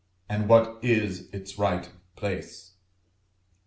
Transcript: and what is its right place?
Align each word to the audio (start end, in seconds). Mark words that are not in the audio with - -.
and 0.27 0.49
what 0.49 0.79
is 0.83 1.29
its 1.29 1.59
right 1.59 1.91
place? 2.15 2.71